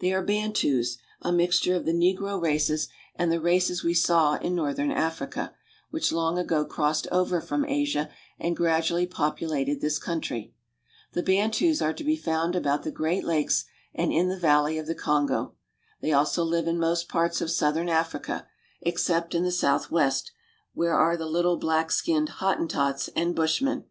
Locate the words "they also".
16.02-16.44